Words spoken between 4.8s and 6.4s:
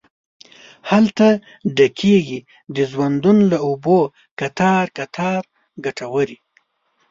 کتار کټوري